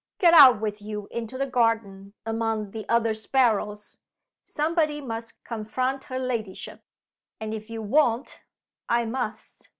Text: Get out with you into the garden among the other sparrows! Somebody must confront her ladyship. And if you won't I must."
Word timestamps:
Get 0.17 0.33
out 0.33 0.59
with 0.59 0.81
you 0.81 1.07
into 1.11 1.37
the 1.37 1.45
garden 1.45 2.13
among 2.25 2.71
the 2.71 2.89
other 2.89 3.13
sparrows! 3.13 3.99
Somebody 4.43 4.99
must 4.99 5.43
confront 5.43 6.05
her 6.05 6.17
ladyship. 6.17 6.83
And 7.39 7.53
if 7.53 7.69
you 7.69 7.83
won't 7.83 8.39
I 8.89 9.05
must." 9.05 9.69